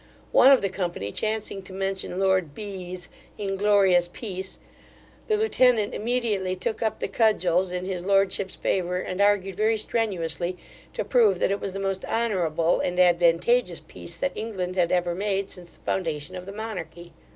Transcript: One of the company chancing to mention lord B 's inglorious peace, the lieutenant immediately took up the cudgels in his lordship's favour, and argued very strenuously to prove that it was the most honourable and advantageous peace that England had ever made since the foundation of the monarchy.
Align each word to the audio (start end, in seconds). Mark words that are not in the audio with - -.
One 0.31 0.49
of 0.51 0.63
the 0.63 0.69
company 0.69 1.11
chancing 1.11 1.61
to 1.61 1.73
mention 1.73 2.17
lord 2.19 2.55
B 2.55 2.91
's 2.95 3.07
inglorious 3.37 4.09
peace, 4.11 4.57
the 5.27 5.37
lieutenant 5.37 5.93
immediately 5.93 6.55
took 6.55 6.81
up 6.81 6.99
the 6.99 7.07
cudgels 7.07 7.71
in 7.71 7.85
his 7.85 8.03
lordship's 8.03 8.55
favour, 8.55 8.97
and 8.97 9.21
argued 9.21 9.53
very 9.53 9.77
strenuously 9.77 10.57
to 10.95 11.05
prove 11.05 11.37
that 11.37 11.51
it 11.51 11.61
was 11.61 11.73
the 11.73 11.79
most 11.79 12.03
honourable 12.05 12.79
and 12.79 12.99
advantageous 12.99 13.79
peace 13.79 14.17
that 14.17 14.31
England 14.33 14.75
had 14.75 14.91
ever 14.91 15.13
made 15.13 15.51
since 15.51 15.69
the 15.73 15.81
foundation 15.81 16.35
of 16.35 16.47
the 16.47 16.51
monarchy. 16.51 17.13